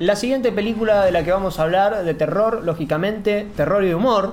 [0.00, 3.94] La siguiente película de la que vamos a hablar, de terror, lógicamente, terror y de
[3.94, 4.32] humor.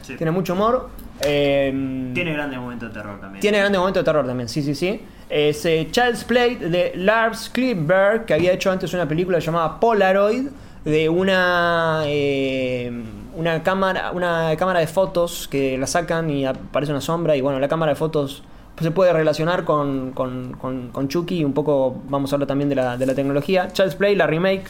[0.00, 0.16] Sí.
[0.16, 0.88] Tiene mucho humor.
[1.20, 3.40] Eh, Tiene grandes momentos de terror también.
[3.40, 5.02] tiene grandes momentos de terror también, sí, sí, sí.
[5.28, 10.48] Es eh, Child's Play de Lars Klingberg, que había hecho antes una película llamada Polaroid,
[10.84, 12.90] de una eh,
[13.36, 17.60] una cámara una cámara de fotos que la sacan y aparece una sombra y bueno,
[17.60, 18.42] la cámara de fotos
[18.80, 22.68] se puede relacionar con, con, con, con Chucky y un poco vamos a hablar también
[22.68, 23.68] de la, de la tecnología.
[23.72, 24.64] Child's Play, la remake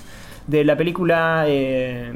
[0.47, 2.13] de la película eh,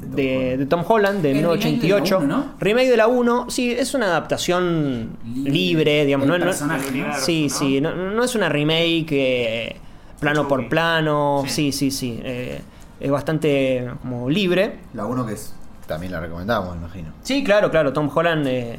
[0.00, 2.18] de, de Tom Holland de El remake de la 1988.
[2.18, 2.44] uno, ¿no?
[2.58, 5.52] Remake de la 1, sí, es una adaptación Libre.
[5.52, 6.26] libre, digamos.
[6.26, 7.48] No, no- sí, ¿no?
[7.54, 9.76] sí, no, no es una remake eh,
[10.18, 11.90] plano por plano, sí, Sí.
[11.90, 12.20] sí, sí.
[12.24, 12.60] eh,
[13.00, 14.78] es bastante como libre.
[14.94, 15.54] La uno que es.
[15.86, 17.08] También la recomendamos, me imagino.
[17.22, 17.92] Sí, claro, claro.
[17.92, 18.78] Tom Holland eh,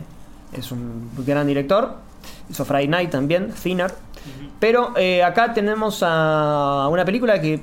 [0.54, 1.96] es un gran director.
[2.50, 3.92] Hizo Friday Night también, Thinner.
[4.60, 7.62] Pero eh, acá tenemos a una película que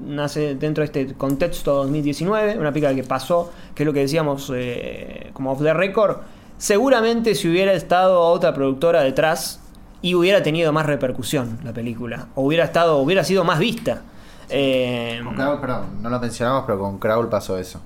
[0.00, 4.50] nace dentro de este contexto 2019, una película que pasó, que es lo que decíamos
[4.54, 6.18] eh, como off the record.
[6.56, 9.60] Seguramente si hubiera estado otra productora detrás
[10.00, 14.02] y hubiera tenido más repercusión la película, o hubiera estado, hubiera sido más vista.
[14.48, 17.80] Eh, Con Crawl, perdón, no lo mencionamos, pero con Crawl pasó eso.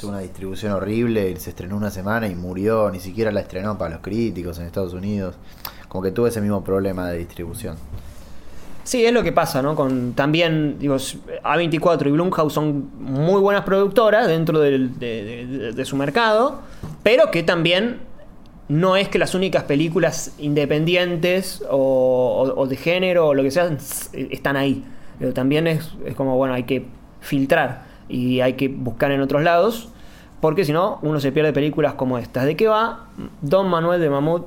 [0.00, 3.90] Tuvo una distribución horrible, se estrenó una semana y murió, ni siquiera la estrenó para
[3.90, 5.34] los críticos en Estados Unidos.
[5.88, 7.76] Como que tuvo ese mismo problema de distribución.
[8.88, 9.76] Sí, es lo que pasa, ¿no?
[9.76, 16.60] Con también, digo, A24 y Blumhouse son muy buenas productoras dentro de, su mercado,
[17.02, 17.98] pero que también
[18.68, 23.76] no es que las únicas películas independientes o, de género o lo que sea
[24.14, 24.82] están ahí.
[25.18, 26.86] Pero también es, es como, bueno, hay que
[27.20, 29.90] filtrar y hay que buscar en otros lados,
[30.40, 32.46] porque si no, uno se pierde películas como estas.
[32.46, 33.08] ¿De qué va?
[33.42, 34.46] Don Manuel de Mamut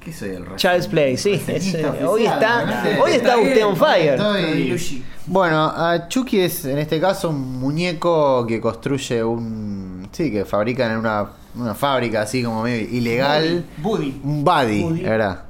[0.00, 1.32] ¿Qué soy el Child's Play, sí.
[1.32, 3.02] reseñista es, eh, oficial, hoy está, ¿no?
[3.02, 4.14] hoy está usted on fire.
[4.14, 5.02] Estoy-.
[5.26, 10.08] Bueno, a Chucky es en este caso un muñeco que construye un.
[10.12, 11.26] Sí, que fabrican en una,
[11.56, 13.64] una fábrica así como medio ilegal.
[13.78, 14.20] Buddy.
[14.22, 15.02] Un buddy, Buddy.
[15.02, 15.42] ¿verdad?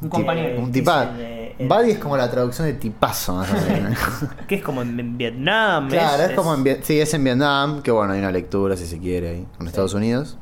[0.00, 0.60] Un compañero.
[0.60, 1.02] Un tipa.
[1.04, 3.98] Es el de- el- Buddy es como la traducción de tipazo, más o menos.
[4.48, 5.88] Que es como en, en Vietnam.
[5.88, 8.98] Claro, es, como en sí, es en Vietnam, que bueno, hay una lectura si se
[8.98, 10.36] quiere ahí, con Estados Unidos.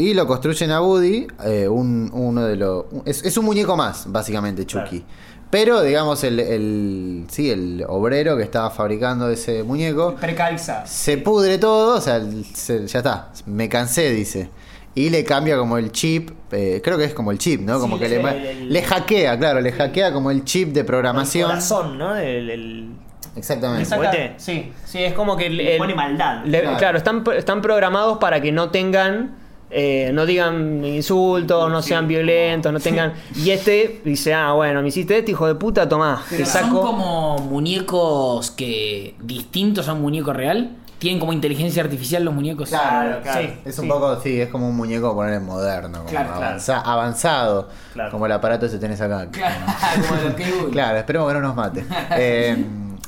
[0.00, 2.86] Y lo construyen a Woody, eh, un, uno de los...
[3.04, 5.04] Es, es un muñeco más, básicamente, Chucky.
[5.50, 10.86] Pero, digamos, el, el, sí, el obrero que estaba fabricando ese muñeco, Precarizado.
[10.86, 14.48] se pudre todo, o sea, el- se- ya está, me cansé, dice.
[14.94, 17.78] Y le cambia como el chip, eh, creo que es como el chip, ¿no?
[17.80, 20.80] Como Sí, que le, el- el- le hackea, claro, le hackea como el chip de
[20.80, 21.48] El programación.
[21.50, 22.16] corazón, ¿no?
[22.16, 22.88] El, el-
[23.36, 24.34] Exactamente.
[24.38, 26.44] Sí, sí, es como que el- Le el- pone maldad.
[26.44, 26.78] le- Claro.
[26.78, 29.36] claro, están, están programados para que no tengan,
[29.70, 33.12] eh, no digan insultos, no sean violentos, no tengan.
[33.36, 36.62] Y este dice, ah, bueno, me hiciste esto, hijo de puta, tomá, te Pero son
[36.64, 36.80] saco.
[36.82, 40.76] como muñecos que distintos a un muñeco real.
[40.98, 42.68] Tienen como inteligencia artificial los muñecos.
[42.68, 43.40] Claro, claro.
[43.40, 43.90] sí, es un Sí.
[43.90, 46.44] poco, sí, es como un muñeco poner moderno, como Claro, claro.
[46.46, 48.10] avanza- avanzado, Claro.
[48.10, 49.26] como el aparato ese tenés acá.
[49.30, 49.54] Claro,
[50.36, 50.70] como.
[50.72, 51.86] Claro, esperemos que no nos mate.
[52.18, 52.64] Eh,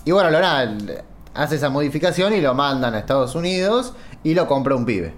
[0.07, 0.75] y bueno, lo nada,
[1.35, 3.93] hace esa modificación y lo mandan a Estados Unidos
[4.25, 5.13] y lo compra un pibe.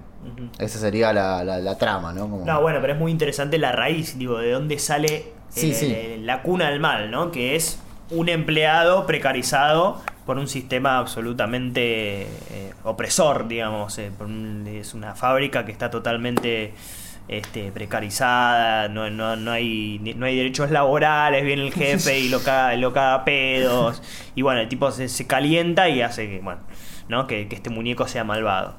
[0.58, 2.22] Esa sería la, la- la trama, ¿no?
[2.28, 5.74] Como- No, bueno, pero es muy interesante la raíz, digo, de dónde sale Sí, eh,
[6.18, 6.22] sí.
[6.24, 7.30] la cuna del mal, ¿no?
[7.30, 7.78] Que es
[8.10, 13.98] un empleado precarizado por un sistema absolutamente eh, opresor, digamos.
[13.98, 16.74] eh, por un- es una fábrica que está totalmente
[17.28, 22.42] este, precarizada, no, no, no, hay, no hay derechos laborales, viene el jefe y lo
[22.42, 24.02] caga, lo caga pedos.
[24.34, 26.60] Y bueno, el tipo se, se calienta y hace que, bueno,
[27.08, 27.26] ¿no?
[27.26, 28.74] que, que este muñeco sea malvado.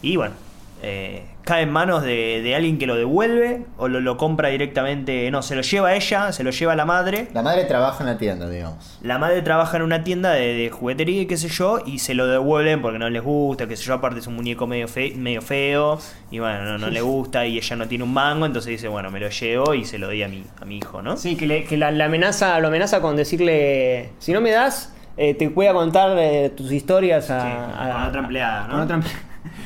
[0.00, 0.34] Y bueno,
[0.82, 5.30] eh, cae en manos de, de alguien que lo devuelve o lo, lo compra directamente.
[5.30, 7.28] No, se lo lleva ella, se lo lleva la madre.
[7.34, 8.98] La madre trabaja en la tienda, digamos.
[9.02, 12.14] La madre trabaja en una tienda de, de juguetería y qué sé yo, y se
[12.14, 15.14] lo devuelven porque no les gusta, qué sé yo, aparte es un muñeco medio, fe-
[15.16, 15.98] medio feo,
[16.30, 19.10] y bueno, no, no le gusta, y ella no tiene un mango, entonces dice, bueno,
[19.10, 21.16] me lo llevo y se lo di a mi, a mi hijo, ¿no?
[21.16, 24.92] Sí, que, le- que la, la amenaza, lo amenaza con decirle, si no me das,
[25.16, 27.48] eh, te voy a contar eh, tus historias a, Sí,
[27.78, 28.72] a- con otra empleada, ¿no?
[28.74, 29.20] con otra empleada.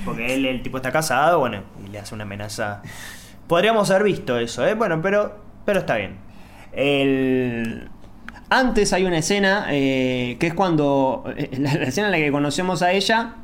[0.04, 2.82] Porque él, el tipo está casado, bueno, y le hace una amenaza.
[3.46, 4.74] Podríamos haber visto eso, ¿eh?
[4.74, 6.16] Bueno, pero, pero está bien.
[6.72, 7.88] El...
[8.48, 11.24] Antes hay una escena eh, que es cuando.
[11.36, 13.34] eh, La, escena en la que conocemos a ella.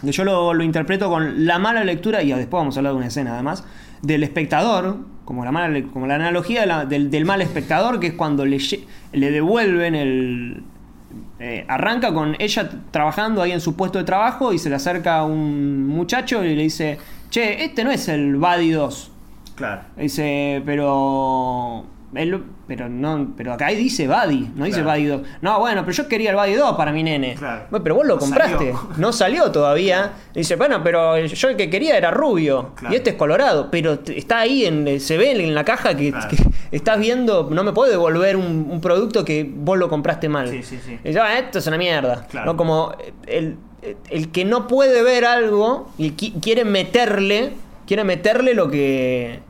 [0.00, 2.98] Que yo lo, lo interpreto con la mala lectura, y después vamos a hablar de
[2.98, 3.64] una escena además,
[4.02, 8.58] del espectador, como la, mala, como la analogía del, mal espectador, que es cuando le,
[9.12, 10.62] le devuelven el.
[11.46, 15.22] Eh, arranca con ella trabajando ahí en su puesto de trabajo y se le acerca
[15.24, 16.98] un muchacho y le dice:
[17.30, 19.10] Che, este no es el Buddy 2.
[19.54, 19.82] Claro.
[19.96, 24.82] Dice, pero él- pero no, pero acá ahí dice Buddy, no dice.
[24.82, 25.20] Buddy 2.
[25.42, 27.34] No, bueno, pero yo quería el Buddy 2 para mi nene.
[27.34, 27.66] Claro.
[27.70, 28.88] Bueno, pero vos lo No compraste, salió.
[28.96, 30.12] no salió todavía.
[30.34, 34.38] Dice, bueno, pero yo el que quería era rubio y este es colorado, pero está
[34.38, 36.12] ahí, en, se ve en la caja que
[36.76, 40.48] estás viendo, no me puede devolver un, un producto que vos lo compraste mal.
[40.48, 40.98] Sí, sí, sí.
[41.04, 42.26] Y yo, "Ah, esto es una mierda.
[42.30, 42.52] Claro.
[42.52, 42.56] ¿no?
[42.56, 42.92] Como
[43.26, 43.56] el,
[44.10, 47.52] el que no puede ver algo y qui- quiere meterle,
[47.86, 49.40] quiere meterle lo que,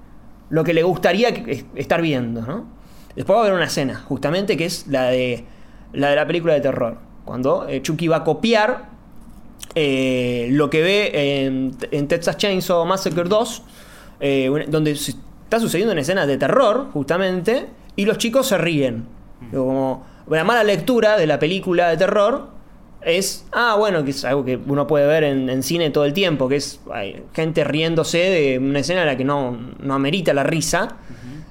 [0.50, 1.28] lo que le gustaría
[1.74, 2.66] estar viendo, ¿no?
[3.16, 5.44] Después va a haber una escena, justamente, que es la de
[5.92, 6.98] la, de la película de terror.
[7.24, 8.88] Cuando eh, Chucky va a copiar
[9.74, 13.62] eh, lo que ve en, en Texas Chainsaw Massacre 2,
[14.20, 15.14] eh, donde se-
[15.54, 19.06] está sucediendo una escena de terror, justamente, y los chicos se ríen.
[19.52, 22.48] Digo, Como la mala lectura de la película de terror
[23.02, 26.12] es, ah, bueno, que es algo que uno puede ver en, en cine todo el
[26.12, 30.32] tiempo, que es hay gente riéndose de una escena en la que no, no amerita
[30.34, 30.96] la risa.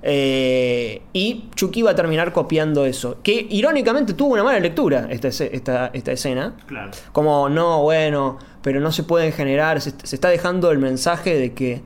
[0.05, 3.19] Eh, y Chucky va a terminar copiando eso.
[3.23, 6.55] Que irónicamente tuvo una mala lectura esta, esta, esta escena.
[6.67, 6.91] Claro.
[7.13, 9.79] Como, no, bueno, pero no se pueden generar.
[9.79, 11.81] Se, se está dejando el mensaje de que.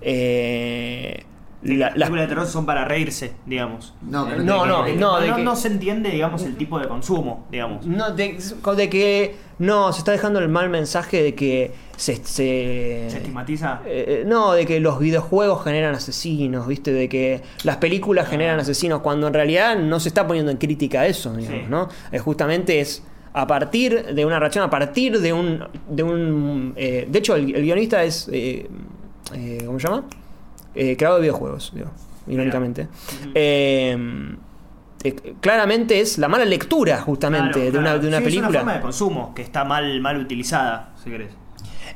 [0.00, 1.24] eh,
[1.62, 3.94] la- las las- películas de terror son para reírse, digamos.
[4.02, 6.10] No, Eh, no No, de no, que- de que no, de que- no se entiende,
[6.10, 7.86] digamos, el tipo de consumo, digamos.
[7.86, 8.38] no, de,
[8.76, 9.36] de que.
[9.58, 12.16] No, se está dejando el mal mensaje de que se.
[12.16, 12.22] se-
[13.10, 13.82] Se estigmatiza.
[13.84, 16.92] eh, no, de que los videojuegos generan asesinos, ¿viste?
[16.94, 21.06] De que las películas generan asesinos, cuando en realidad no se está poniendo en crítica
[21.06, 21.66] eso, digamos, Sí.
[21.68, 21.88] ¿no?
[22.10, 23.02] Es justamente es
[23.34, 25.62] a partir de una reacción, a partir de un.
[25.90, 28.30] De, un, eh, de hecho, el, el guionista es.
[28.32, 28.66] eh,
[29.34, 30.04] eh, ¿Cómo se llama?
[30.74, 31.90] Eh, creador de videojuegos, digo,
[32.26, 32.88] irónicamente.
[33.34, 33.96] Eh,
[35.02, 38.48] eh, claramente es la mala lectura, justamente, Claro, de una, de una Sí, película.
[38.48, 41.30] Es una forma de consumo que está mal, mal utilizada, si querés.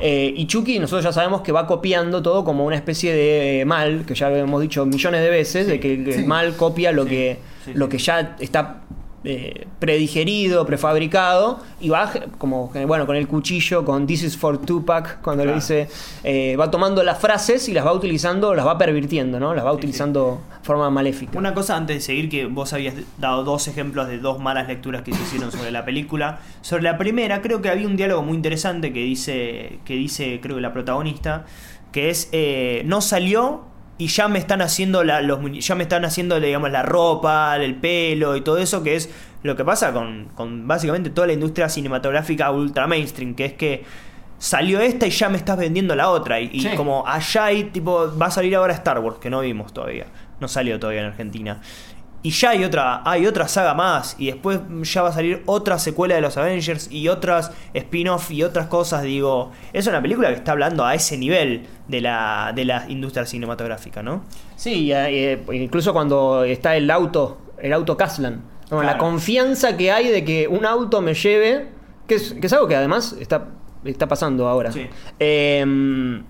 [0.00, 3.64] Eh, y Chucky, nosotros ya sabemos que va copiando todo como una especie de eh,
[3.64, 6.24] mal, que ya lo hemos dicho millones de veces, de que el, Sí.
[6.24, 7.38] mal copia lo Sí, que
[7.74, 8.80] lo que ya está
[9.24, 15.20] eh, predigerido, prefabricado, y va como, bueno, con el cuchillo, con This is for Tupac,
[15.22, 15.60] cuando le Claro.
[15.60, 15.88] dice,
[16.24, 19.54] eh, va tomando las frases y las va utilizando, las va pervirtiendo, ¿no?
[19.54, 21.38] Las va utilizando de forma maléfica.
[21.38, 25.02] Una cosa antes de seguir, que vos habías dado dos ejemplos de dos malas lecturas
[25.02, 26.40] que se hicieron sobre la película.
[26.60, 30.56] Sobre la primera, creo que había un diálogo muy interesante que dice, que dice creo
[30.56, 31.44] que la protagonista,
[31.92, 33.62] que es, eh, no salió
[33.96, 37.76] y ya me están haciendo la, los ya me están haciendo digamos la ropa, el
[37.76, 39.10] pelo y todo eso, que es
[39.42, 43.84] lo que pasa con, con básicamente toda la industria cinematográfica ultra mainstream, que es que
[44.38, 46.40] salió esta y ya me estás vendiendo la otra.
[46.40, 50.06] Y, como allá hay, tipo, va a salir ahora Star Wars, que no vimos todavía.
[50.40, 51.60] No salió todavía en Argentina.
[52.24, 54.16] Y ya hay otra, hay otra saga más.
[54.18, 58.42] Y después ya va a salir otra secuela de los Avengers y otras spin-off y
[58.42, 59.02] otras cosas.
[59.02, 63.26] Digo, es una película que está hablando a ese nivel de la, de la industria
[63.26, 64.24] cinematográfica, ¿no?
[64.56, 68.82] Sí, eh, incluso cuando está el auto, el auto Caslan, ¿no?
[68.82, 71.68] la confianza que hay de que un auto me lleve,
[72.08, 73.48] que es, que es algo que además está,
[73.84, 74.72] está pasando ahora.
[74.72, 74.86] Sí.
[75.20, 76.22] Eh,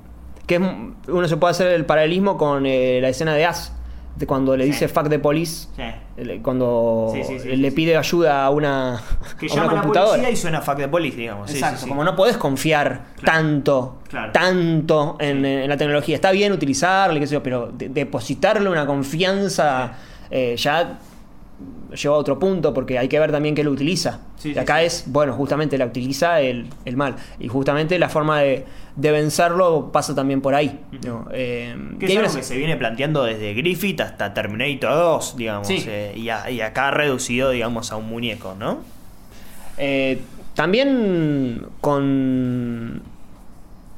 [0.46, 0.60] que es-
[1.08, 3.72] uno se puede hacer el paralelismo con eh, la escena de As,
[4.16, 4.70] de cuando le Sí.
[4.70, 6.38] dice fuck the police, Sí.
[6.42, 9.00] cuando Sí, le pide ayuda a una,
[9.38, 10.10] Que a llama una a la computadora.
[10.12, 11.50] policía y suena fuck the police, digamos.
[11.50, 11.88] Sí, Exacto, sí, sí.
[11.88, 13.38] como no podés confiar Claro.
[13.38, 14.32] tanto, Claro.
[14.32, 16.14] tanto en, en la tecnología.
[16.14, 19.92] Está bien utilizarla, qué sé yo, pero de- depositarle una confianza
[20.30, 20.98] eh, ya
[22.00, 24.20] lleva a otro punto porque hay que ver también qué lo utiliza.
[24.36, 24.86] Sí, y acá sí.
[24.86, 27.14] es, bueno, justamente la utiliza el, el mal.
[27.38, 28.64] Y justamente la forma de,
[28.96, 30.80] de vencerlo pasa también por ahí.
[31.06, 31.28] ¿no?
[31.32, 35.68] Eh, Que es algo que se viene planteando desde Griffith hasta Terminator 2, digamos.
[35.70, 38.78] Eh, y, a- y acá reducido, digamos, a un muñeco, ¿no?
[39.78, 40.20] Eh,
[40.54, 43.02] también con...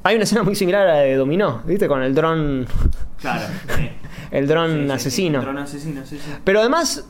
[0.03, 1.89] Hay una escena muy similar a la de Dominó, ¿viste?
[1.89, 2.67] Con el dron...
[3.21, 3.45] Claro.
[4.31, 5.41] El dron asesino.
[5.41, 6.03] Dron asesino.
[6.43, 7.07] Pero además,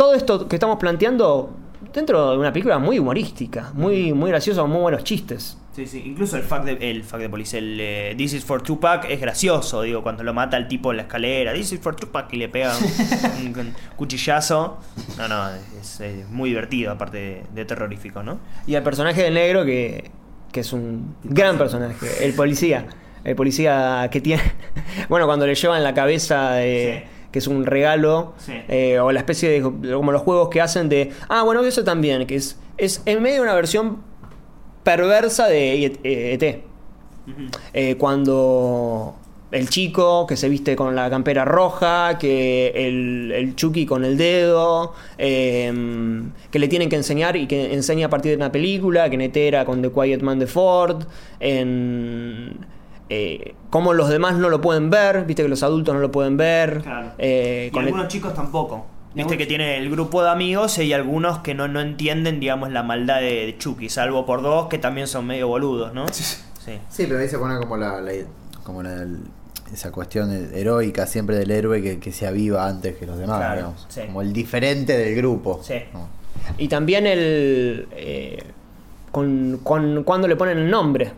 [0.00, 1.50] todo esto que estamos planteando
[1.92, 5.58] dentro de una película muy humorística, muy, muy graciosa, con muy buenos chistes.
[5.76, 6.02] Sí, sí.
[6.06, 9.20] Incluso el fuck de, el fuck de policía, el eh, This is for Tupac es
[9.20, 12.38] gracioso, digo, cuando lo mata el tipo en la escalera, This is for Tupac y
[12.38, 14.78] le pega un, un- un cuchillazo.
[15.18, 18.40] No, no, es, es muy divertido, aparte de, de terrorífico, ¿no?
[18.66, 20.10] Y al personaje del negro, que,
[20.50, 22.86] que es un gran personaje, el policía.
[23.22, 24.42] El policía que tiene.
[25.10, 27.16] Bueno, cuando le llevan la cabeza de- Sí.
[27.32, 28.52] Que es un regalo, Sí.
[28.68, 29.62] eh, o la especie de.
[29.62, 31.10] como los juegos que hacen de.
[31.28, 33.98] Ah, bueno, eso también, que es, es en medio de una versión
[34.84, 36.62] perversa de ET.
[37.74, 39.14] Eh, cuando
[39.52, 44.16] el chico que se viste con la campera roja, que el, el Chucky con el
[44.16, 45.72] dedo, eh,
[46.50, 49.20] que le tienen que enseñar y que enseña a partir de una película, que en
[49.22, 51.04] ET era con The Quiet Man de Ford,
[51.40, 52.56] en,
[53.12, 56.36] eh, cómo los demás no lo pueden ver, viste que los adultos no lo pueden
[56.36, 56.80] ver.
[56.82, 57.10] Claro.
[57.18, 58.86] eh, y con el- algunos chicos tampoco.
[59.12, 62.70] Viste que tiene el grupo de amigos y hay algunos que no, no entienden, digamos,
[62.70, 66.06] la maldad de, de Chucky, salvo por dos que también son medio boludos, ¿no?
[66.64, 66.78] Sí.
[66.90, 68.12] Sí, pero ahí se pone como la, la-
[68.62, 69.04] como la-
[69.72, 73.56] esa cuestión heroica siempre del héroe que, que se aviva antes que los demás, Claro,
[73.56, 73.86] digamos.
[73.88, 74.00] sí.
[74.06, 75.60] Como el diferente del grupo.
[75.64, 75.74] Sí.
[75.92, 76.06] ¿no?
[76.58, 77.88] Y también el.
[77.92, 78.42] eh,
[79.10, 81.12] con, con- cuando le ponen el nombre.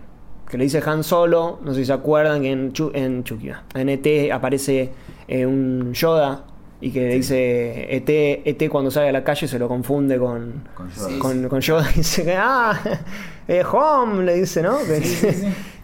[0.52, 1.58] Que le dice Han Solo.
[1.64, 3.48] No sé si se acuerdan que en, Chu- en Chucky.
[3.48, 4.90] va, En ET aparece
[5.26, 6.44] eh, un Yoda.
[6.80, 8.08] Y que le dice ET,
[8.44, 11.18] ET cuando sale a la calle se lo confunde con, Con Yoda.
[11.20, 11.88] con, con Yoda.
[11.94, 12.78] Y dice que, ah,
[13.48, 14.76] eh, home, le dice, ¿no?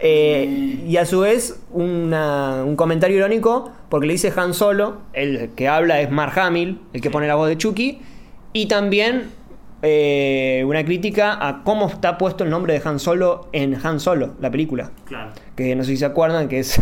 [0.00, 5.50] Eh, y a su vez, una- un comentario irónico, porque le dice Han Solo, el
[5.56, 8.00] que habla es Mark Hamill, el que pone la voz de Chucky,
[8.52, 9.24] y también
[9.82, 14.34] eh, una crítica a cómo está puesto el nombre de Han Solo en Han Solo,
[14.40, 14.90] la película.
[15.04, 15.30] Claro.
[15.56, 16.80] Que no sé si se acuerdan, que es...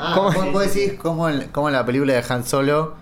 [0.00, 0.32] Ah, ¿Cómo?
[0.32, 2.94] ¿Cómo vos decís cómo, en- cómo en la película de Han Solo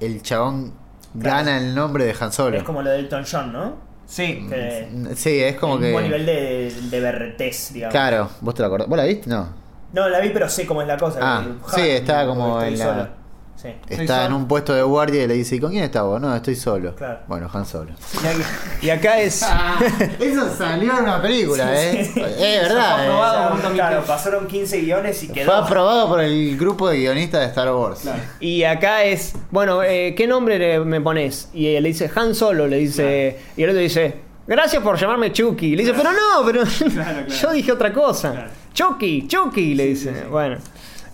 [0.00, 0.72] el chabón
[1.14, 2.56] gana el nombre de Han Solo?
[2.56, 3.76] Es como lo de Elton John, ¿no?
[4.06, 4.46] Sí.
[4.48, 5.86] Que Sí, es como que.
[5.86, 7.92] mismo nivel de, de berretés, digamos.
[7.92, 8.88] Claro, ¿vos te lo acordás?
[8.88, 9.30] ¿Vos la viste?
[9.30, 9.48] No.
[9.92, 11.18] No, la vi, pero sé cómo es la cosa.
[11.22, 13.08] Ah, que- sí, estaba como en la- solo.
[13.56, 13.68] Sí.
[13.88, 16.20] Está en un puesto de guardia y le dice, ¿y con quién estás vos?
[16.20, 16.94] No, estoy solo.
[16.94, 17.20] Claro.
[17.26, 17.92] Bueno, Han Solo.
[18.22, 18.44] Y acá,
[18.82, 19.42] y acá es...
[20.20, 22.00] Eso salió en una película, ¿eh?
[22.02, 23.04] Es Fue verdad.
[23.04, 23.08] eh.
[23.08, 25.54] aprobado, claro, pasaron 15 guiones y Fue quedó.
[25.54, 28.02] aprobado por el grupo de guionistas de Star Wars.
[28.40, 31.48] Y acá es, bueno, eh, ¿qué nombre le- me pones?
[31.54, 35.32] Y él le dice Han Solo, le dice, y el otro dice, gracias por llamarme
[35.32, 35.68] Chucky.
[35.72, 37.26] Y le dice, pero no, pero claro.
[37.28, 38.32] yo dije otra cosa.
[38.32, 38.50] Claro.
[38.74, 40.24] Chucky, Chucky, le dice.
[40.28, 40.58] Bueno.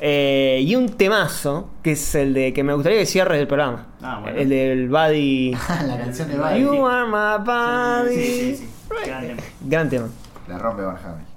[0.03, 3.87] Eh, y un temazo, que es el de que me gustaría que cierre el programa.
[4.01, 4.39] Ah, bueno.
[4.39, 5.53] El del Buddy.
[5.87, 6.61] la canción de Buddy.
[6.61, 8.17] You are my buddy.
[8.17, 8.69] Sí, sí, sí.
[9.07, 9.43] Gran tema.
[9.61, 10.09] Gran tema.
[10.49, 11.30] La rompe Van.